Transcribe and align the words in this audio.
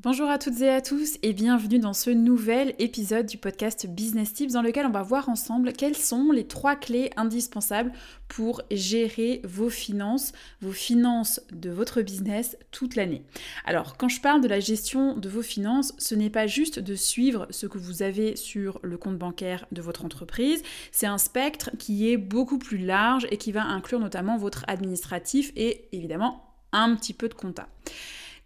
Bonjour 0.00 0.30
à 0.30 0.38
toutes 0.38 0.60
et 0.60 0.70
à 0.70 0.80
tous 0.80 1.18
et 1.24 1.32
bienvenue 1.32 1.80
dans 1.80 1.92
ce 1.92 2.10
nouvel 2.10 2.76
épisode 2.78 3.26
du 3.26 3.36
podcast 3.36 3.84
Business 3.88 4.32
Tips 4.32 4.52
dans 4.52 4.62
lequel 4.62 4.86
on 4.86 4.92
va 4.92 5.02
voir 5.02 5.28
ensemble 5.28 5.72
quelles 5.72 5.96
sont 5.96 6.30
les 6.30 6.46
trois 6.46 6.76
clés 6.76 7.10
indispensables 7.16 7.90
pour 8.28 8.62
gérer 8.70 9.40
vos 9.42 9.70
finances, 9.70 10.30
vos 10.60 10.70
finances 10.70 11.40
de 11.50 11.70
votre 11.70 12.00
business 12.00 12.56
toute 12.70 12.94
l'année. 12.94 13.24
Alors 13.64 13.96
quand 13.96 14.08
je 14.08 14.20
parle 14.20 14.40
de 14.40 14.46
la 14.46 14.60
gestion 14.60 15.16
de 15.16 15.28
vos 15.28 15.42
finances, 15.42 15.92
ce 15.98 16.14
n'est 16.14 16.30
pas 16.30 16.46
juste 16.46 16.78
de 16.78 16.94
suivre 16.94 17.48
ce 17.50 17.66
que 17.66 17.78
vous 17.78 18.04
avez 18.04 18.36
sur 18.36 18.78
le 18.84 18.98
compte 18.98 19.18
bancaire 19.18 19.66
de 19.72 19.82
votre 19.82 20.04
entreprise, 20.04 20.62
c'est 20.92 21.08
un 21.08 21.18
spectre 21.18 21.70
qui 21.76 22.08
est 22.08 22.18
beaucoup 22.18 22.58
plus 22.58 22.78
large 22.78 23.26
et 23.32 23.36
qui 23.36 23.50
va 23.50 23.64
inclure 23.64 23.98
notamment 23.98 24.36
votre 24.36 24.64
administratif 24.68 25.50
et 25.56 25.88
évidemment 25.90 26.44
un 26.70 26.94
petit 26.94 27.14
peu 27.14 27.28
de 27.28 27.34
compta. 27.34 27.66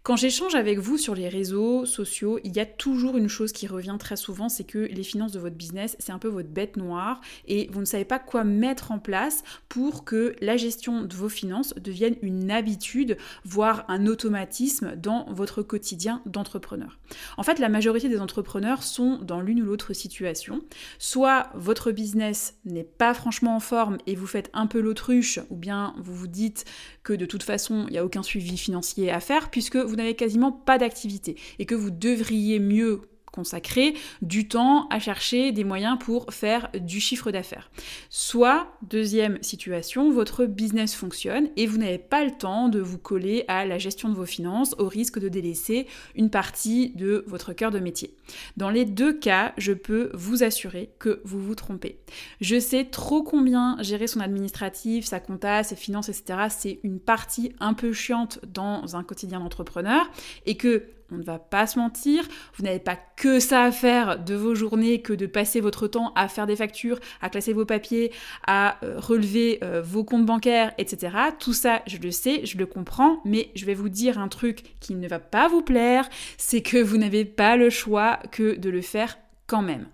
Quand 0.03 0.17
j'échange 0.17 0.53
avec 0.53 0.79
vous 0.79 0.97
sur 0.97 1.15
les 1.15 1.29
réseaux 1.29 1.85
sociaux, 1.85 2.37
il 2.43 2.53
y 2.53 2.59
a 2.59 2.65
toujours 2.65 3.15
une 3.15 3.29
chose 3.29 3.53
qui 3.53 3.67
revient 3.67 3.95
très 3.97 4.17
souvent, 4.17 4.49
c'est 4.49 4.65
que 4.65 4.79
les 4.79 5.01
finances 5.01 5.31
de 5.31 5.39
votre 5.39 5.55
business, 5.55 5.95
c'est 5.97 6.11
un 6.11 6.19
peu 6.19 6.27
votre 6.27 6.49
bête 6.49 6.75
noire 6.75 7.21
et 7.47 7.69
vous 7.71 7.79
ne 7.79 7.85
savez 7.85 8.03
pas 8.03 8.19
quoi 8.19 8.43
mettre 8.43 8.91
en 8.91 8.99
place 8.99 9.45
pour 9.69 10.03
que 10.03 10.35
la 10.41 10.57
gestion 10.57 11.03
de 11.03 11.15
vos 11.15 11.29
finances 11.29 11.73
devienne 11.75 12.17
une 12.21 12.51
habitude, 12.51 13.15
voire 13.45 13.85
un 13.87 14.05
automatisme 14.05 14.97
dans 14.97 15.25
votre 15.31 15.61
quotidien 15.61 16.21
d'entrepreneur. 16.25 16.99
En 17.37 17.43
fait, 17.43 17.59
la 17.59 17.69
majorité 17.69 18.09
des 18.09 18.19
entrepreneurs 18.19 18.83
sont 18.83 19.19
dans 19.19 19.39
l'une 19.39 19.61
ou 19.61 19.65
l'autre 19.67 19.93
situation. 19.93 20.59
Soit 20.99 21.49
votre 21.55 21.93
business 21.93 22.57
n'est 22.65 22.83
pas 22.83 23.13
franchement 23.13 23.55
en 23.55 23.61
forme 23.61 23.99
et 24.05 24.15
vous 24.15 24.27
faites 24.27 24.49
un 24.51 24.67
peu 24.67 24.81
l'autruche, 24.81 25.39
ou 25.49 25.55
bien 25.55 25.95
vous 25.97 26.13
vous 26.13 26.27
dites 26.27 26.65
que 27.03 27.13
de 27.13 27.25
toute 27.25 27.43
façon, 27.43 27.85
il 27.87 27.93
n'y 27.93 27.97
a 27.97 28.05
aucun 28.05 28.23
suivi 28.23 28.57
financier 28.57 29.11
à 29.11 29.19
faire 29.19 29.49
puisque 29.49 29.75
vous 29.75 29.95
n'avez 29.95 30.15
quasiment 30.15 30.51
pas 30.51 30.77
d'activité 30.77 31.35
et 31.59 31.65
que 31.65 31.75
vous 31.75 31.91
devriez 31.91 32.59
mieux 32.59 33.01
consacrer 33.33 33.95
du 34.21 34.47
temps 34.47 34.87
à 34.89 34.99
chercher 34.99 35.51
des 35.51 35.63
moyens 35.63 35.97
pour 35.99 36.31
faire 36.31 36.69
du 36.79 37.01
chiffre 37.01 37.31
d'affaires. 37.31 37.71
Soit, 38.09 38.67
deuxième 38.83 39.41
situation, 39.41 40.11
votre 40.11 40.45
business 40.45 40.93
fonctionne 40.93 41.49
et 41.57 41.65
vous 41.65 41.77
n'avez 41.77 41.97
pas 41.97 42.23
le 42.23 42.31
temps 42.31 42.69
de 42.69 42.79
vous 42.79 42.99
coller 42.99 43.43
à 43.47 43.65
la 43.65 43.79
gestion 43.79 44.07
de 44.07 44.13
vos 44.13 44.25
finances 44.25 44.75
au 44.77 44.87
risque 44.87 45.19
de 45.19 45.29
délaisser 45.29 45.87
une 46.15 46.29
partie 46.29 46.91
de 46.91 47.25
votre 47.27 47.53
cœur 47.53 47.71
de 47.71 47.79
métier. 47.79 48.15
Dans 48.55 48.69
les 48.69 48.85
deux 48.85 49.17
cas, 49.17 49.53
je 49.57 49.73
peux 49.73 50.11
vous 50.13 50.43
assurer 50.43 50.91
que 50.99 51.21
vous 51.25 51.41
vous 51.41 51.55
trompez. 51.55 51.99
Je 52.39 52.59
sais 52.59 52.85
trop 52.85 53.23
combien 53.23 53.77
gérer 53.81 54.05
son 54.05 54.19
administratif, 54.19 55.05
sa 55.05 55.19
compta, 55.19 55.63
ses 55.63 55.75
finances, 55.75 56.09
etc., 56.09 56.39
c'est 56.49 56.79
une 56.83 56.99
partie 56.99 57.51
un 57.59 57.73
peu 57.73 57.93
chiante 57.93 58.39
dans 58.47 58.95
un 58.95 59.03
quotidien 59.03 59.39
d'entrepreneur 59.39 60.09
et 60.45 60.55
que 60.55 60.83
on 61.13 61.17
ne 61.17 61.23
va 61.23 61.39
pas 61.39 61.67
se 61.67 61.79
mentir, 61.79 62.27
vous 62.55 62.63
n'avez 62.63 62.79
pas 62.79 62.97
que 63.15 63.39
ça 63.39 63.63
à 63.63 63.71
faire 63.71 64.19
de 64.19 64.35
vos 64.35 64.55
journées 64.55 65.01
que 65.01 65.13
de 65.13 65.25
passer 65.25 65.61
votre 65.61 65.87
temps 65.87 66.11
à 66.15 66.27
faire 66.27 66.47
des 66.47 66.55
factures, 66.55 66.99
à 67.21 67.29
classer 67.29 67.53
vos 67.53 67.65
papiers, 67.65 68.11
à 68.47 68.77
euh, 68.83 68.99
relever 68.99 69.59
euh, 69.63 69.81
vos 69.81 70.03
comptes 70.03 70.25
bancaires, 70.25 70.73
etc. 70.77 71.15
Tout 71.39 71.53
ça, 71.53 71.81
je 71.87 71.97
le 71.97 72.11
sais, 72.11 72.45
je 72.45 72.57
le 72.57 72.65
comprends, 72.65 73.21
mais 73.25 73.51
je 73.55 73.65
vais 73.65 73.73
vous 73.73 73.89
dire 73.89 74.19
un 74.19 74.27
truc 74.27 74.75
qui 74.79 74.95
ne 74.95 75.07
va 75.07 75.19
pas 75.19 75.47
vous 75.47 75.61
plaire, 75.61 76.09
c'est 76.37 76.61
que 76.61 76.77
vous 76.77 76.97
n'avez 76.97 77.25
pas 77.25 77.55
le 77.55 77.69
choix 77.69 78.19
que 78.31 78.57
de 78.57 78.69
le 78.69 78.81
faire 78.81 79.17
quand 79.47 79.61
même. 79.61 79.85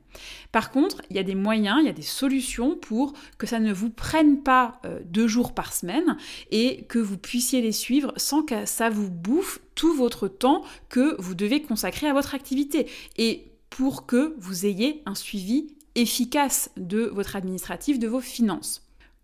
Par 0.51 0.71
contre, 0.71 1.01
il 1.09 1.15
y 1.15 1.19
a 1.19 1.23
des 1.23 1.35
moyens, 1.35 1.77
il 1.81 1.85
y 1.85 1.89
a 1.89 1.93
des 1.93 2.01
solutions 2.01 2.75
pour 2.75 3.13
que 3.37 3.47
ça 3.47 3.59
ne 3.59 3.73
vous 3.73 3.89
prenne 3.89 4.41
pas 4.43 4.79
euh, 4.85 4.99
deux 5.05 5.27
jours 5.27 5.53
par 5.53 5.73
semaine 5.73 6.17
et 6.51 6.83
que 6.83 6.99
vous 6.99 7.17
puissiez 7.17 7.61
les 7.61 7.71
suivre 7.71 8.13
sans 8.17 8.43
que 8.43 8.65
ça 8.65 8.89
vous 8.89 9.09
bouffe 9.09 9.59
tout 9.75 9.93
votre 9.93 10.27
temps 10.27 10.63
que 10.89 11.19
vous 11.21 11.35
devez 11.35 11.61
consacrer 11.61 12.07
à 12.07 12.13
votre 12.13 12.35
activité 12.35 12.87
et 13.17 13.51
pour 13.69 14.05
que 14.05 14.35
vous 14.39 14.65
ayez 14.65 15.03
un 15.05 15.15
suivi 15.15 15.75
efficace 15.95 16.71
de 16.77 17.03
votre 17.03 17.35
administratif, 17.35 17.99
de 17.99 18.07
vos 18.07 18.21
finances. 18.21 18.83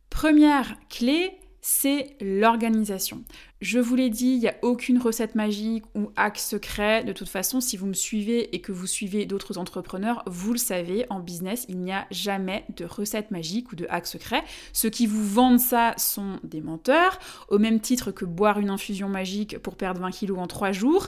Première 0.09 0.77
clé, 0.89 1.37
c'est 1.67 2.15
l'organisation. 2.21 3.23
Je 3.59 3.79
vous 3.79 3.95
l'ai 3.95 4.11
dit, 4.11 4.33
il 4.33 4.39
n'y 4.39 4.47
a 4.47 4.53
aucune 4.61 4.99
recette 4.99 5.33
magique 5.33 5.83
ou 5.95 6.11
hack 6.15 6.37
secret. 6.37 7.03
De 7.03 7.11
toute 7.11 7.27
façon, 7.27 7.59
si 7.59 7.75
vous 7.75 7.87
me 7.87 7.95
suivez 7.95 8.55
et 8.55 8.61
que 8.61 8.71
vous 8.71 8.85
suivez 8.85 9.25
d'autres 9.25 9.57
entrepreneurs, 9.57 10.21
vous 10.27 10.51
le 10.51 10.59
savez, 10.59 11.07
en 11.09 11.19
business, 11.19 11.65
il 11.67 11.79
n'y 11.79 11.91
a 11.91 12.05
jamais 12.11 12.65
de 12.77 12.85
recette 12.85 13.31
magique 13.31 13.71
ou 13.71 13.75
de 13.75 13.87
hack 13.89 14.05
secret. 14.05 14.43
Ceux 14.73 14.91
qui 14.91 15.07
vous 15.07 15.25
vendent 15.25 15.59
ça 15.59 15.95
sont 15.97 16.39
des 16.43 16.61
menteurs, 16.61 17.17
au 17.49 17.57
même 17.57 17.79
titre 17.79 18.11
que 18.11 18.25
boire 18.25 18.59
une 18.59 18.69
infusion 18.69 19.09
magique 19.09 19.57
pour 19.57 19.75
perdre 19.75 20.01
20 20.01 20.11
kilos 20.11 20.37
en 20.37 20.45
3 20.45 20.71
jours. 20.71 21.07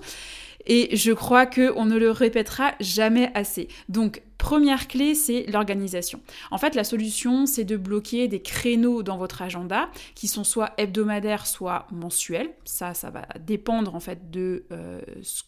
Et 0.65 0.97
je 0.97 1.11
crois 1.11 1.45
qu'on 1.45 1.85
ne 1.85 1.97
le 1.97 2.09
répétera 2.09 2.73
jamais 2.79 3.31
assez. 3.35 3.67
Donc, 3.89 4.23
première 4.37 4.87
clé, 4.87 5.15
c'est 5.15 5.45
l'organisation. 5.47 6.21
En 6.51 6.57
fait, 6.57 6.75
la 6.75 6.83
solution, 6.83 7.45
c'est 7.45 7.63
de 7.63 7.77
bloquer 7.77 8.27
des 8.27 8.41
créneaux 8.41 9.03
dans 9.03 9.17
votre 9.17 9.41
agenda 9.41 9.89
qui 10.15 10.27
sont 10.27 10.43
soit 10.43 10.73
hebdomadaires, 10.77 11.47
soit 11.47 11.87
mensuels. 11.91 12.51
Ça, 12.65 12.93
ça 12.93 13.09
va 13.09 13.27
dépendre 13.39 13.95
en 13.95 13.99
fait 13.99 14.29
de 14.31 14.65
euh, 14.71 15.01
ce 15.21 15.43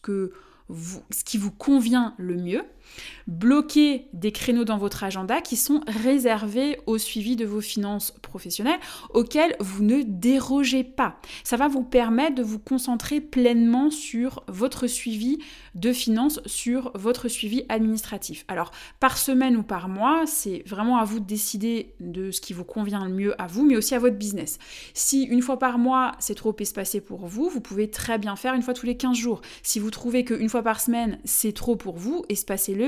qui 1.23 1.37
vous 1.37 1.51
convient 1.51 2.13
le 2.17 2.35
mieux. 2.35 2.63
Bloquez 3.27 4.07
des 4.13 4.31
créneaux 4.31 4.65
dans 4.65 4.77
votre 4.77 5.03
agenda 5.03 5.41
qui 5.41 5.55
sont 5.55 5.81
réservés 5.87 6.79
au 6.87 6.97
suivi 6.97 7.35
de 7.35 7.45
vos 7.45 7.61
finances 7.61 8.11
professionnelles 8.21 8.79
auxquels 9.13 9.55
vous 9.59 9.83
ne 9.83 10.01
dérogez 10.03 10.83
pas. 10.83 11.19
Ça 11.43 11.57
va 11.57 11.67
vous 11.67 11.83
permettre 11.83 12.35
de 12.35 12.43
vous 12.43 12.59
concentrer 12.59 13.21
pleinement 13.21 13.91
sur 13.91 14.43
votre 14.47 14.87
suivi 14.87 15.37
de 15.75 15.93
finances, 15.93 16.39
sur 16.45 16.91
votre 16.95 17.27
suivi 17.27 17.65
administratif. 17.69 18.45
Alors, 18.47 18.71
par 18.99 19.17
semaine 19.17 19.55
ou 19.55 19.63
par 19.63 19.89
mois, 19.89 20.23
c'est 20.25 20.63
vraiment 20.65 20.97
à 20.97 21.03
vous 21.03 21.19
de 21.19 21.25
décider 21.25 21.93
de 21.99 22.31
ce 22.31 22.41
qui 22.41 22.53
vous 22.53 22.63
convient 22.63 23.05
le 23.05 23.13
mieux 23.13 23.39
à 23.41 23.47
vous, 23.47 23.63
mais 23.63 23.77
aussi 23.77 23.95
à 23.95 23.99
votre 23.99 24.15
business. 24.15 24.57
Si 24.93 25.23
une 25.23 25.41
fois 25.41 25.59
par 25.59 25.77
mois, 25.77 26.13
c'est 26.19 26.35
trop 26.35 26.55
espacé 26.59 27.01
pour 27.01 27.27
vous, 27.27 27.49
vous 27.49 27.61
pouvez 27.61 27.89
très 27.89 28.17
bien 28.17 28.35
faire 28.35 28.53
une 28.53 28.61
fois 28.61 28.73
tous 28.73 28.85
les 28.85 28.97
15 28.97 29.15
jours. 29.15 29.41
Si 29.63 29.79
vous 29.79 29.91
trouvez 29.91 30.25
qu'une 30.25 30.49
fois 30.49 30.63
par 30.63 30.81
semaine, 30.81 31.19
c'est 31.25 31.53
trop 31.53 31.75
pour 31.75 31.97
vous, 31.97 32.25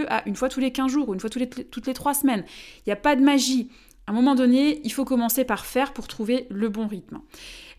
à 0.09 0.27
une 0.27 0.35
fois 0.35 0.49
tous 0.49 0.59
les 0.59 0.71
15 0.71 0.91
jours 0.91 1.09
ou 1.09 1.13
une 1.13 1.19
fois 1.19 1.29
toutes 1.29 1.87
les 1.87 1.93
3 1.93 2.13
semaines. 2.13 2.43
Il 2.79 2.89
n'y 2.89 2.93
a 2.93 2.97
pas 2.97 3.15
de 3.15 3.21
magie. 3.21 3.69
À 4.07 4.11
un 4.11 4.13
moment 4.13 4.35
donné, 4.35 4.81
il 4.83 4.91
faut 4.91 5.05
commencer 5.05 5.45
par 5.45 5.65
faire 5.65 5.93
pour 5.93 6.07
trouver 6.07 6.47
le 6.49 6.69
bon 6.69 6.87
rythme. 6.87 7.19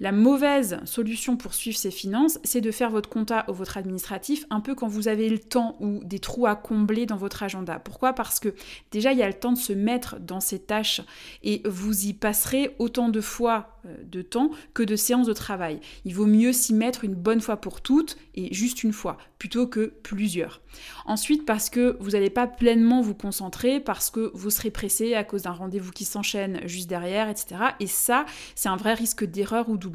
La 0.03 0.11
mauvaise 0.11 0.81
solution 0.85 1.37
pour 1.37 1.55
suivre 1.55 1.79
ses 1.79 1.93
finances, 1.93 2.41
c'est 2.43 2.61
de 2.61 2.73
faire 2.73 2.91
votre 2.91 3.09
compta 3.09 3.45
ou 3.47 3.53
votre 3.53 3.77
administratif 3.77 4.45
un 4.51 4.59
peu 4.59 4.75
quand 4.75 4.89
vous 4.89 5.07
avez 5.07 5.29
le 5.29 5.39
temps 5.39 5.77
ou 5.79 6.01
des 6.03 6.19
trous 6.19 6.49
à 6.49 6.57
combler 6.57 7.07
dans 7.07 7.17
votre 7.17 7.45
agenda. 7.45 7.79
Pourquoi? 7.79 8.13
Parce 8.13 8.41
que 8.41 8.53
déjà, 8.91 9.13
il 9.13 9.21
y 9.21 9.23
a 9.23 9.29
le 9.29 9.33
temps 9.33 9.53
de 9.53 9.59
se 9.59 9.73
mettre 9.73 10.19
dans 10.19 10.41
ces 10.41 10.59
tâches 10.59 11.03
et 11.45 11.63
vous 11.67 12.09
y 12.09 12.15
passerez 12.15 12.75
autant 12.81 13.11
de 13.11 13.21
fois 13.21 13.79
euh, 13.87 13.95
de 14.05 14.23
temps 14.23 14.51
que 14.75 14.83
de 14.83 14.97
séances 14.97 15.29
de 15.29 15.33
travail. 15.33 15.79
Il 16.05 16.17
vaut 16.17 16.27
mieux 16.27 16.53
s'y 16.53 16.75
mettre 16.75 17.05
une 17.05 17.15
bonne 17.15 17.41
fois 17.41 17.59
pour 17.59 17.81
toutes 17.81 18.17
et 18.35 18.53
juste 18.53 18.83
une 18.83 18.93
fois, 18.93 19.19
plutôt 19.39 19.69
que 19.69 19.93
plusieurs. 20.03 20.63
Ensuite, 21.07 21.45
parce 21.47 21.71
que 21.71 21.97
vous 22.01 22.11
n'allez 22.11 22.31
pas 22.31 22.49
pleinement 22.49 23.03
vous 23.03 23.15
concentrer, 23.15 23.79
parce 23.79 24.11
que 24.11 24.33
vous 24.35 24.51
serez 24.51 24.71
pressé 24.71 25.15
à 25.15 25.23
cause 25.23 25.43
d'un 25.43 25.53
rendez-vous 25.53 25.93
qui 25.93 26.05
s'enchaîne 26.05 26.61
juste 26.67 26.89
derrière, 26.89 27.29
etc. 27.29 27.57
Et 27.79 27.87
ça, 27.87 28.25
c'est 28.57 28.69
un 28.69 28.77
vrai 28.77 28.95
risque 28.95 29.25
d'erreur 29.25 29.69
ou 29.69 29.77
d'oubli. 29.77 29.92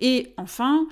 Et 0.00 0.34
enfin, 0.36 0.86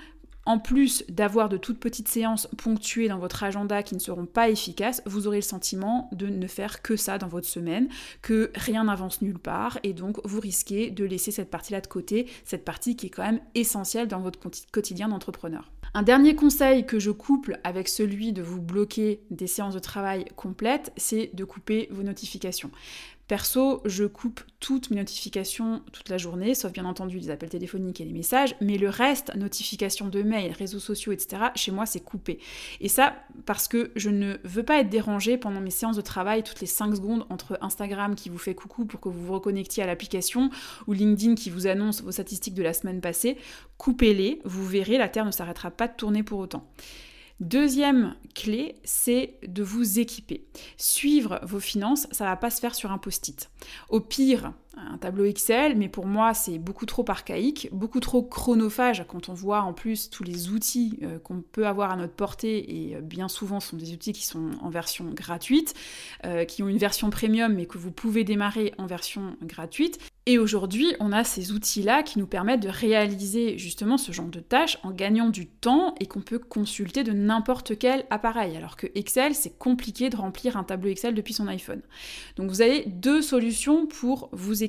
en 0.44 0.58
plus 0.58 1.04
d'avoir 1.08 1.48
de 1.48 1.56
toutes 1.56 1.78
petites 1.78 2.08
séances 2.08 2.48
ponctuées 2.56 3.08
dans 3.08 3.18
votre 3.18 3.42
agenda 3.44 3.82
qui 3.82 3.94
ne 3.94 4.00
seront 4.00 4.26
pas 4.26 4.48
efficaces, 4.48 5.02
vous 5.06 5.26
aurez 5.26 5.38
le 5.38 5.42
sentiment 5.42 6.08
de 6.12 6.26
ne 6.26 6.46
faire 6.46 6.82
que 6.82 6.96
ça 6.96 7.18
dans 7.18 7.28
votre 7.28 7.48
semaine, 7.48 7.88
que 8.22 8.50
rien 8.54 8.84
n'avance 8.84 9.22
nulle 9.22 9.38
part, 9.38 9.78
et 9.82 9.92
donc 9.92 10.18
vous 10.24 10.40
risquez 10.40 10.90
de 10.90 11.04
laisser 11.04 11.30
cette 11.30 11.50
partie-là 11.50 11.80
de 11.80 11.86
côté, 11.86 12.26
cette 12.44 12.64
partie 12.64 12.96
qui 12.96 13.06
est 13.06 13.10
quand 13.10 13.24
même 13.24 13.40
essentielle 13.54 14.08
dans 14.08 14.20
votre 14.20 14.38
quotidien 14.72 15.08
d'entrepreneur. 15.08 15.70
Un 15.94 16.02
dernier 16.02 16.34
conseil 16.34 16.86
que 16.86 16.98
je 16.98 17.10
couple 17.10 17.60
avec 17.64 17.86
celui 17.86 18.32
de 18.32 18.40
vous 18.40 18.62
bloquer 18.62 19.20
des 19.30 19.46
séances 19.46 19.74
de 19.74 19.78
travail 19.78 20.24
complètes, 20.36 20.90
c'est 20.96 21.30
de 21.34 21.44
couper 21.44 21.88
vos 21.90 22.02
notifications. 22.02 22.70
Perso, 23.28 23.80
je 23.84 24.04
coupe 24.04 24.42
toutes 24.60 24.90
mes 24.90 24.96
notifications 24.96 25.80
toute 25.92 26.08
la 26.08 26.18
journée, 26.18 26.54
sauf 26.54 26.72
bien 26.72 26.84
entendu 26.84 27.18
les 27.18 27.30
appels 27.30 27.48
téléphoniques 27.48 28.00
et 28.00 28.04
les 28.04 28.12
messages, 28.12 28.54
mais 28.60 28.76
le 28.76 28.88
reste, 28.88 29.34
notifications 29.36 30.08
de 30.08 30.22
mails, 30.22 30.52
réseaux 30.52 30.80
sociaux, 30.80 31.12
etc., 31.12 31.44
chez 31.54 31.72
moi, 31.72 31.86
c'est 31.86 32.00
coupé. 32.00 32.40
Et 32.80 32.88
ça, 32.88 33.14
parce 33.46 33.68
que 33.68 33.90
je 33.96 34.10
ne 34.10 34.36
veux 34.44 34.64
pas 34.64 34.80
être 34.80 34.90
dérangée 34.90 35.38
pendant 35.38 35.60
mes 35.60 35.70
séances 35.70 35.96
de 35.96 36.02
travail 36.02 36.42
toutes 36.42 36.60
les 36.60 36.66
5 36.66 36.96
secondes 36.96 37.24
entre 37.30 37.58
Instagram 37.62 38.16
qui 38.16 38.28
vous 38.28 38.38
fait 38.38 38.54
coucou 38.54 38.84
pour 38.84 39.00
que 39.00 39.08
vous 39.08 39.24
vous 39.24 39.32
reconnectiez 39.32 39.82
à 39.82 39.86
l'application 39.86 40.50
ou 40.86 40.92
LinkedIn 40.92 41.34
qui 41.34 41.48
vous 41.48 41.66
annonce 41.66 42.02
vos 42.02 42.12
statistiques 42.12 42.54
de 42.54 42.62
la 42.62 42.74
semaine 42.74 43.00
passée. 43.00 43.38
Coupez-les, 43.78 44.40
vous 44.44 44.66
verrez, 44.66 44.98
la 44.98 45.08
Terre 45.08 45.24
ne 45.24 45.30
s'arrêtera 45.30 45.70
pas 45.70 45.81
tourner 45.88 46.22
pour 46.22 46.38
autant. 46.38 46.68
Deuxième 47.40 48.14
clé, 48.34 48.76
c'est 48.84 49.38
de 49.46 49.62
vous 49.62 49.98
équiper. 49.98 50.46
Suivre 50.76 51.40
vos 51.42 51.58
finances, 51.58 52.06
ça 52.12 52.24
va 52.24 52.36
pas 52.36 52.50
se 52.50 52.60
faire 52.60 52.74
sur 52.74 52.92
un 52.92 52.98
post-it. 52.98 53.50
Au 53.88 54.00
pire, 54.00 54.52
un 54.76 54.98
tableau 54.98 55.24
Excel, 55.24 55.76
mais 55.76 55.88
pour 55.88 56.06
moi 56.06 56.34
c'est 56.34 56.58
beaucoup 56.58 56.86
trop 56.86 57.04
archaïque, 57.08 57.68
beaucoup 57.72 58.00
trop 58.00 58.22
chronophage 58.22 59.04
quand 59.08 59.28
on 59.28 59.34
voit 59.34 59.62
en 59.62 59.72
plus 59.72 60.10
tous 60.10 60.24
les 60.24 60.48
outils 60.48 60.98
euh, 61.02 61.18
qu'on 61.18 61.42
peut 61.42 61.66
avoir 61.66 61.90
à 61.90 61.96
notre 61.96 62.14
portée, 62.14 62.88
et 62.88 62.96
euh, 62.96 63.00
bien 63.00 63.28
souvent 63.28 63.60
ce 63.60 63.70
sont 63.70 63.76
des 63.76 63.92
outils 63.92 64.12
qui 64.12 64.24
sont 64.24 64.50
en 64.60 64.70
version 64.70 65.10
gratuite, 65.12 65.74
euh, 66.24 66.44
qui 66.44 66.62
ont 66.62 66.68
une 66.68 66.78
version 66.78 67.10
premium 67.10 67.54
mais 67.54 67.66
que 67.66 67.78
vous 67.78 67.92
pouvez 67.92 68.24
démarrer 68.24 68.72
en 68.78 68.86
version 68.86 69.36
gratuite. 69.42 69.98
Et 70.24 70.38
aujourd'hui, 70.38 70.94
on 71.00 71.10
a 71.10 71.24
ces 71.24 71.50
outils-là 71.50 72.04
qui 72.04 72.20
nous 72.20 72.28
permettent 72.28 72.62
de 72.62 72.68
réaliser 72.68 73.58
justement 73.58 73.98
ce 73.98 74.12
genre 74.12 74.28
de 74.28 74.38
tâches 74.38 74.78
en 74.84 74.92
gagnant 74.92 75.30
du 75.30 75.48
temps 75.48 75.96
et 75.98 76.06
qu'on 76.06 76.20
peut 76.20 76.38
consulter 76.38 77.02
de 77.02 77.10
n'importe 77.10 77.76
quel 77.76 78.04
appareil. 78.08 78.56
Alors 78.56 78.76
que 78.76 78.86
Excel, 78.94 79.34
c'est 79.34 79.58
compliqué 79.58 80.10
de 80.10 80.16
remplir 80.16 80.56
un 80.56 80.62
tableau 80.62 80.90
Excel 80.90 81.14
depuis 81.14 81.34
son 81.34 81.48
iPhone. 81.48 81.82
Donc 82.36 82.50
vous 82.50 82.62
avez 82.62 82.84
deux 82.86 83.20
solutions 83.20 83.86
pour 83.86 84.28
vous 84.30 84.61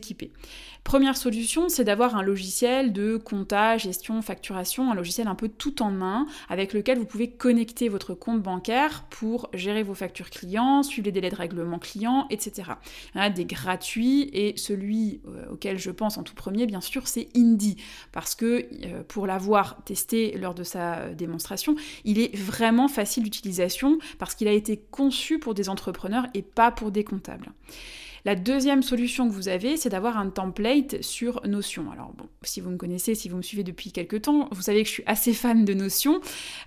Première 0.84 1.16
solution, 1.16 1.70
c'est 1.70 1.86
d'avoir 1.86 2.18
un 2.18 2.22
logiciel 2.24 2.92
de 2.92 3.16
comptage, 3.16 3.84
gestion, 3.84 4.22
facturation, 4.22 4.92
un 4.92 4.96
logiciel 4.96 5.28
un 5.28 5.36
peu 5.36 5.48
tout 5.48 5.82
en 5.82 5.92
main 5.92 6.26
avec 6.50 6.74
lequel 6.74 7.00
vous 7.00 7.06
pouvez 7.06 7.30
connecter 7.30 7.88
votre 7.88 8.14
compte 8.14 8.42
bancaire 8.42 9.06
pour 9.10 9.50
gérer 9.54 9.82
vos 9.84 9.94
factures 9.94 10.30
clients, 10.30 10.84
suivre 10.84 11.06
les 11.06 11.12
délais 11.14 11.30
de 11.30 11.36
règlement 11.36 11.80
client, 11.80 12.28
etc. 12.30 12.72
Il 13.16 13.22
a 13.22 13.30
des 13.30 13.46
gratuits 13.46 14.30
et 14.34 14.58
celui 14.58 15.22
euh, 15.28 15.46
auquel 15.52 15.80
je 15.80 15.90
pense 15.90 16.18
en 16.18 16.24
tout 16.24 16.36
premier, 16.36 16.66
bien 16.66 16.82
sûr, 16.82 17.08
c'est 17.08 17.30
Indie 17.36 17.78
parce 18.12 18.36
que 18.36 18.68
euh, 18.86 19.04
pour 19.08 19.26
l'avoir 19.26 19.84
testé 19.86 20.38
lors 20.38 20.54
de 20.54 20.64
sa 20.64 20.98
euh, 20.98 21.14
démonstration, 21.14 21.76
il 22.04 22.20
est 22.20 22.36
vraiment 22.36 22.90
facile 22.90 23.24
d'utilisation 23.24 24.00
parce 24.20 24.36
qu'il 24.36 24.50
a 24.50 24.54
été 24.54 24.84
conçu 24.92 25.40
pour 25.40 25.54
des 25.54 25.70
entrepreneurs 25.70 26.28
et 26.34 26.42
pas 26.42 26.72
pour 26.72 26.92
des 26.92 27.06
comptables. 27.06 27.52
La 28.26 28.36
deuxième 28.36 28.84
solution 28.84 29.28
que 29.28 29.34
vous 29.34 29.50
avez, 29.50 29.76
c'est 29.76 29.90
d'avoir 29.90 30.18
un 30.18 30.30
template 30.30 31.02
sur 31.02 31.46
Notion. 31.46 31.92
Alors 31.92 32.14
bon, 32.14 32.30
si 32.44 32.62
vous 32.62 32.70
me 32.70 32.78
connaissez, 32.78 33.16
si 33.16 33.28
vous 33.28 33.36
me 33.36 33.42
suivez 33.42 33.64
depuis 33.64 33.92
quelques 33.92 34.22
temps, 34.22 34.48
vous 34.52 34.62
savez 34.62 34.82
que 34.84 34.88
je 34.88 34.94
suis 34.94 35.04
assez 35.08 35.34
fan 35.34 35.66
de 35.66 35.74
Notion 35.74 36.22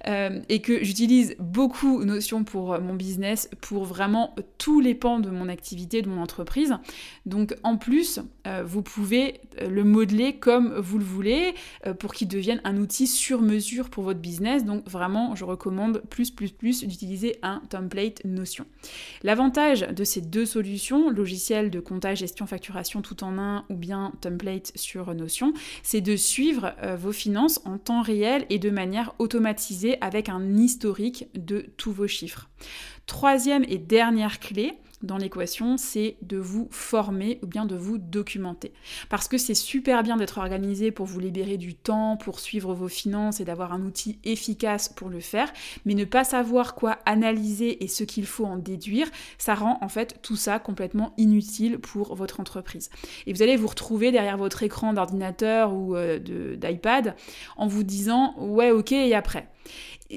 euh, 0.07 0.41
et 0.51 0.61
que 0.61 0.85
j'utilise 0.85 1.35
beaucoup 1.39 2.05
Notion 2.05 2.45
pour 2.45 2.79
mon 2.81 2.95
business, 2.95 3.49
pour 3.63 3.85
vraiment 3.85 4.35
tous 4.59 4.81
les 4.81 4.95
pans 4.95 5.19
de 5.19 5.31
mon 5.31 5.49
activité, 5.49 6.03
de 6.03 6.11
mon 6.11 6.21
entreprise. 6.21 6.77
Donc 7.25 7.55
en 7.63 7.79
plus, 7.79 8.21
euh, 8.47 8.63
vous 8.63 8.83
pouvez 8.83 9.41
euh, 9.63 9.71
le 9.71 9.83
modeler 9.83 10.35
comme 10.37 10.75
vous 10.75 10.99
le 10.99 11.05
voulez 11.05 11.55
pour 11.99 12.13
qu'il 12.13 12.29
devienne 12.29 12.61
un 12.65 12.77
outil 12.77 13.07
sur 13.07 13.41
mesure 13.41 13.89
pour 13.89 14.05
votre 14.05 14.21
business. 14.21 14.67
Donc 14.67 14.87
vraiment, 14.87 15.35
je 15.35 15.45
recommande 15.45 16.03
plus, 16.11 16.31
plus, 16.31 16.53
plus 16.53 16.85
d'utiliser 16.85 17.37
un 17.43 17.63
template 17.71 18.23
Notion. 18.27 18.67
L'avantage 19.23 19.81
de 19.81 20.05
ces 20.05 20.21
deux 20.21 20.45
solutions, 20.45 21.09
logicielles 21.09 21.46
de 21.47 21.81
comptage, 21.81 22.19
gestion, 22.19 22.47
facturation 22.47 23.03
tout 23.03 23.23
en 23.23 23.39
un 23.39 23.65
ou 23.71 23.75
bien 23.75 24.13
template 24.21 24.73
sur 24.75 25.15
Notion, 25.15 25.53
c'est 25.83 26.01
de 26.01 26.17
suivre 26.17 26.75
euh, 26.83 26.97
vos 26.97 27.13
finances 27.13 27.61
en 27.65 27.79
temps 27.79 28.03
réel 28.03 28.47
et 28.51 28.59
de 28.59 28.71
manière 28.71 29.15
automatisée 29.19 29.97
avec 30.01 30.29
un 30.29 30.57
historique 30.57 31.29
de 31.35 31.67
tous 31.77 31.93
vos 31.93 32.09
chiffres. 32.09 32.49
Troisième 33.07 33.65
et 33.69 33.79
dernière 33.79 34.41
clé, 34.41 34.75
dans 35.03 35.19
l'équation, 35.19 35.77
c'est 35.77 36.17
de 36.23 36.39
vous 36.39 36.69
former 36.71 37.39
ou 37.43 37.47
bien 37.47 37.67
de 37.67 37.77
vous 37.77 37.99
documenter. 37.99 38.73
Parce 39.09 39.29
que 39.29 39.39
c'est 39.39 39.55
super 39.55 40.03
bien 40.03 40.17
d'être 40.17 40.39
organisé 40.39 40.91
pour 40.91 41.07
vous 41.07 41.21
libérer 41.21 41.57
du 41.57 41.75
temps, 41.75 42.17
pour 42.17 42.41
suivre 42.41 42.75
vos 42.75 42.89
finances 42.89 43.41
et 43.41 43.45
d'avoir 43.45 43.73
un 43.73 43.83
outil 43.83 44.19
efficace 44.25 44.89
pour 44.89 45.09
le 45.09 45.21
faire, 45.21 45.53
mais 45.85 45.95
ne 45.95 46.05
pas 46.05 46.25
savoir 46.25 46.75
quoi 46.75 46.99
analyser 47.05 47.85
et 47.85 47.89
ce 47.89 48.05
qu'il 48.05 48.27
faut 48.27 48.47
en 48.47 48.57
déduire, 48.57 49.09
ça 49.39 49.55
rend 49.55 49.79
en 49.83 49.89
fait 49.89 50.21
tout 50.23 50.37
ça 50.37 50.59
complètement 50.59 51.13
inutile 51.17 51.79
pour 51.79 52.15
votre 52.15 52.41
entreprise. 52.41 52.91
Et 53.27 53.33
vous 53.33 53.43
allez 53.43 53.57
vous 53.57 53.69
retrouver 53.69 54.13
derrière 54.13 54.39
votre 54.39 54.63
écran 54.63 54.93
d'ordinateur 54.93 55.75
ou 55.75 55.97
euh, 55.97 56.19
d'iPad 56.57 57.15
en 57.57 57.67
vous 57.67 57.83
disant 57.83 58.35
ouais 58.39 58.71
ok 58.71 58.93
et 58.93 59.15
après? 59.15 59.49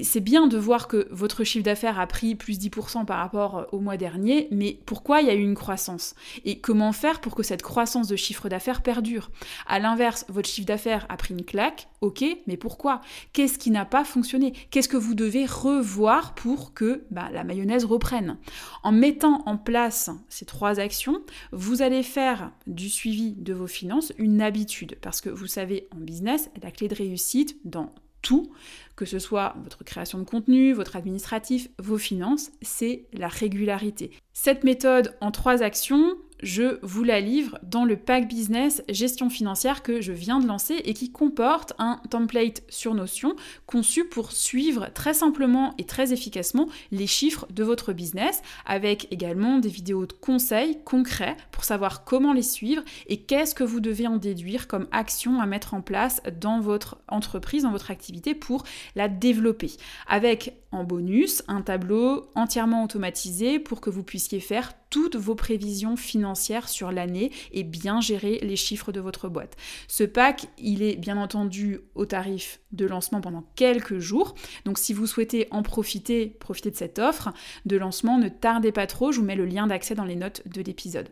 C'est 0.02 0.20
bien 0.20 0.46
de 0.46 0.58
voir 0.58 0.88
que 0.88 1.08
votre 1.10 1.44
chiffre 1.44 1.64
d'affaires 1.64 1.98
a 1.98 2.06
pris 2.06 2.34
plus 2.34 2.58
10% 2.58 3.04
par 3.04 3.18
rapport 3.18 3.58
euh, 3.58 3.64
au 3.72 3.80
mois 3.80 3.96
dernier, 3.96 4.48
mais 4.50 4.80
pourquoi 4.86 5.20
il 5.20 5.26
y 5.26 5.30
a 5.30 5.34
eu 5.34 5.42
une 5.42 5.54
croissance? 5.54 6.14
Et 6.44 6.60
comment 6.60 6.92
faire 6.92 7.20
pour 7.20 7.34
que 7.34 7.42
cette 7.42 7.62
croissance 7.62 8.08
de 8.08 8.16
chiffre 8.16 8.48
d'affaires 8.48 8.82
perdure? 8.82 9.30
À 9.66 9.78
l'inverse, 9.78 10.24
votre 10.28 10.48
chiffre 10.48 10.66
d'affaires 10.66 11.06
a 11.08 11.16
pris 11.16 11.34
une 11.34 11.44
claque, 11.44 11.88
ok, 12.00 12.24
mais 12.46 12.56
pourquoi? 12.56 13.00
Qu'est-ce 13.32 13.58
qui 13.58 13.70
n'a 13.70 13.84
pas 13.84 14.04
fonctionné? 14.04 14.52
Qu'est-ce 14.70 14.88
que 14.88 14.96
vous 14.96 15.14
devez 15.14 15.46
revoir 15.46 16.34
pour 16.34 16.74
que 16.74 17.04
bah, 17.10 17.28
la 17.32 17.44
mayonnaise 17.44 17.84
reprenne? 17.84 18.38
En 18.82 18.92
mettant 18.92 19.42
en 19.46 19.56
place 19.56 20.10
ces 20.28 20.44
trois 20.44 20.80
actions, 20.80 21.22
vous 21.52 21.82
allez 21.82 22.02
faire 22.02 22.52
du 22.66 22.88
suivi 22.88 23.32
de 23.32 23.54
vos 23.54 23.66
finances 23.66 24.12
une 24.18 24.42
habitude, 24.42 24.96
parce 25.00 25.20
que 25.20 25.30
vous 25.30 25.46
savez, 25.46 25.88
en 25.94 26.00
business, 26.00 26.50
la 26.62 26.70
clé 26.70 26.88
de 26.88 26.94
réussite 26.94 27.56
dans 27.64 27.92
tout, 28.22 28.52
que 29.00 29.06
ce 29.06 29.18
soit 29.18 29.54
votre 29.62 29.82
création 29.82 30.18
de 30.18 30.24
contenu, 30.24 30.74
votre 30.74 30.94
administratif, 30.94 31.68
vos 31.78 31.96
finances, 31.96 32.50
c'est 32.60 33.06
la 33.14 33.28
régularité. 33.28 34.10
Cette 34.34 34.62
méthode 34.62 35.16
en 35.22 35.30
trois 35.30 35.62
actions, 35.62 36.18
je 36.42 36.78
vous 36.82 37.02
la 37.02 37.20
livre 37.20 37.58
dans 37.62 37.84
le 37.84 37.96
pack 37.96 38.28
business 38.28 38.82
gestion 38.88 39.30
financière 39.30 39.82
que 39.82 40.00
je 40.00 40.12
viens 40.12 40.38
de 40.38 40.46
lancer 40.46 40.74
et 40.84 40.94
qui 40.94 41.12
comporte 41.12 41.72
un 41.78 42.00
template 42.10 42.62
sur 42.68 42.94
Notion 42.94 43.36
conçu 43.66 44.04
pour 44.04 44.32
suivre 44.32 44.88
très 44.92 45.14
simplement 45.14 45.74
et 45.78 45.84
très 45.84 46.12
efficacement 46.12 46.68
les 46.90 47.06
chiffres 47.06 47.46
de 47.50 47.64
votre 47.64 47.92
business 47.92 48.42
avec 48.66 49.08
également 49.10 49.58
des 49.58 49.68
vidéos 49.68 50.06
de 50.06 50.12
conseils 50.12 50.78
concrets 50.84 51.36
pour 51.60 51.66
savoir 51.66 52.04
comment 52.04 52.32
les 52.32 52.42
suivre 52.42 52.82
et 53.06 53.20
qu'est-ce 53.20 53.54
que 53.54 53.62
vous 53.62 53.80
devez 53.80 54.06
en 54.06 54.16
déduire 54.16 54.66
comme 54.66 54.86
action 54.92 55.42
à 55.42 55.44
mettre 55.44 55.74
en 55.74 55.82
place 55.82 56.22
dans 56.40 56.58
votre 56.58 56.96
entreprise, 57.06 57.64
dans 57.64 57.70
votre 57.70 57.90
activité 57.90 58.34
pour 58.34 58.64
la 58.96 59.08
développer. 59.08 59.70
Avec 60.08 60.54
en 60.72 60.84
bonus 60.84 61.42
un 61.48 61.60
tableau 61.60 62.30
entièrement 62.34 62.84
automatisé 62.84 63.58
pour 63.58 63.82
que 63.82 63.90
vous 63.90 64.04
puissiez 64.04 64.40
faire 64.40 64.72
toutes 64.88 65.16
vos 65.16 65.34
prévisions 65.34 65.96
financières 65.96 66.68
sur 66.68 66.92
l'année 66.92 67.30
et 67.52 67.62
bien 67.62 68.00
gérer 68.00 68.40
les 68.42 68.56
chiffres 68.56 68.92
de 68.92 69.00
votre 69.00 69.28
boîte. 69.28 69.56
Ce 69.86 70.04
pack, 70.04 70.46
il 70.58 70.82
est 70.82 70.96
bien 70.96 71.16
entendu 71.16 71.80
au 71.94 72.06
tarif 72.06 72.60
de 72.72 72.86
lancement 72.86 73.20
pendant 73.20 73.44
quelques 73.54 73.98
jours. 73.98 74.34
Donc 74.64 74.78
si 74.78 74.92
vous 74.92 75.06
souhaitez 75.06 75.46
en 75.50 75.62
profiter, 75.62 76.26
profiter 76.26 76.70
de 76.70 76.76
cette 76.76 76.98
offre 76.98 77.32
de 77.66 77.76
lancement, 77.76 78.18
ne 78.18 78.28
tardez 78.28 78.72
pas 78.72 78.86
trop, 78.86 79.12
je 79.12 79.20
vous 79.20 79.26
mets 79.26 79.36
le 79.36 79.46
lien 79.46 79.66
d'accès 79.66 79.94
dans 79.94 80.04
les 80.04 80.16
notes 80.16 80.42
de 80.46 80.62
l'épisode. 80.62 81.08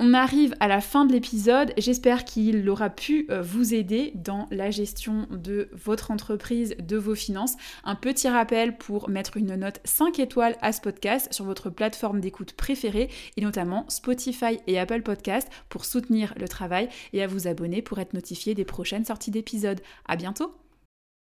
On 0.00 0.14
arrive 0.14 0.54
à 0.60 0.68
la 0.68 0.80
fin 0.80 1.04
de 1.04 1.12
l'épisode. 1.12 1.72
J'espère 1.76 2.24
qu'il 2.24 2.68
aura 2.70 2.88
pu 2.88 3.26
euh, 3.30 3.42
vous 3.42 3.74
aider 3.74 4.12
dans 4.14 4.46
la 4.52 4.70
gestion 4.70 5.26
de 5.30 5.68
votre 5.72 6.12
entreprise, 6.12 6.76
de 6.78 6.96
vos 6.96 7.16
finances. 7.16 7.56
Un 7.82 7.96
petit 7.96 8.28
rappel 8.28 8.76
pour 8.76 9.08
mettre 9.08 9.36
une 9.36 9.56
note 9.56 9.80
5 9.82 10.20
étoiles 10.20 10.56
à 10.62 10.70
ce 10.70 10.80
podcast 10.80 11.32
sur 11.32 11.44
votre 11.44 11.68
plateforme 11.68 12.20
d'écoute 12.20 12.52
préférée 12.52 13.10
et 13.36 13.40
notamment 13.40 13.86
Spotify 13.88 14.60
et 14.68 14.78
Apple 14.78 15.02
Podcast 15.02 15.48
pour 15.68 15.84
soutenir 15.84 16.32
le 16.36 16.46
travail 16.46 16.88
et 17.12 17.20
à 17.20 17.26
vous 17.26 17.48
abonner 17.48 17.82
pour 17.82 17.98
être 17.98 18.14
notifié 18.14 18.54
des 18.54 18.64
prochaines 18.64 19.04
sorties 19.04 19.32
d'épisodes. 19.32 19.80
À 20.06 20.14
bientôt! 20.14 20.54